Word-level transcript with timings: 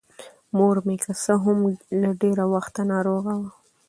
مـور 0.55 0.75
مـې 0.85 0.95
کـه 1.03 1.13
څـه 1.23 1.33
هـم 1.43 1.59
له 2.01 2.09
ډېـره 2.21 2.45
وخـته 2.53 2.81
نـاروغـه 2.89 3.33
وه. 3.39 3.49